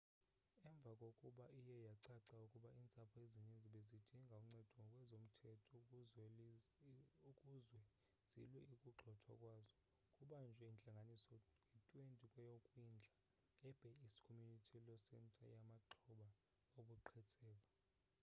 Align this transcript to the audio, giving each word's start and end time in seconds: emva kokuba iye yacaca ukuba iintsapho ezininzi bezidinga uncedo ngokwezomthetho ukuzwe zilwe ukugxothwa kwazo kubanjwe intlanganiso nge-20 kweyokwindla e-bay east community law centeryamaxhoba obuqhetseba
emva 0.67 0.91
kokuba 1.01 1.45
iye 1.59 1.75
yacaca 1.87 2.35
ukuba 2.45 2.69
iintsapho 2.73 3.17
ezininzi 3.25 3.67
bezidinga 3.75 4.35
uncedo 4.41 4.71
ngokwezomthetho 4.95 5.75
ukuzwe 5.81 6.23
zilwe 8.29 8.61
ukugxothwa 8.73 9.33
kwazo 9.41 9.53
kubanjwe 10.15 10.63
intlanganiso 10.73 11.35
nge-20 11.73 12.19
kweyokwindla 12.33 13.13
e-bay 13.67 13.95
east 14.05 14.19
community 14.27 14.77
law 14.87 14.99
centeryamaxhoba 15.09 16.29
obuqhetseba 16.79 17.65